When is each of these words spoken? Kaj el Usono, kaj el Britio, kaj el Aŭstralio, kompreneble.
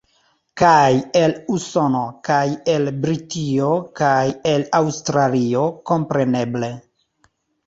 Kaj 0.59 0.93
el 1.19 1.35
Usono, 1.55 2.01
kaj 2.29 2.39
el 2.77 2.89
Britio, 3.03 3.69
kaj 4.01 4.25
el 4.53 4.67
Aŭstralio, 4.79 5.69
kompreneble. 5.93 6.73